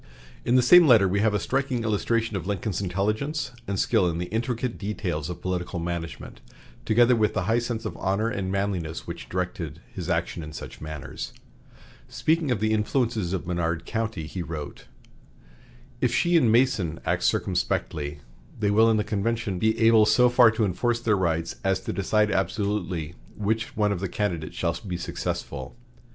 [0.43, 4.17] In the same letter we have a striking illustration of Lincoln's intelligence and skill in
[4.17, 6.41] the intricate details of political management,
[6.85, 10.81] together with the high sense of honor and manliness which directed his action in such
[10.81, 11.33] matters.
[12.09, 14.87] Speaking of the influences of Menard County, he wrote:
[16.01, 18.21] "If she and Mason act circumspectly,
[18.59, 21.93] they will in the convention be able so far to enforce their rights as to
[21.93, 25.75] decide absolutely which one of the candidates shall be successful.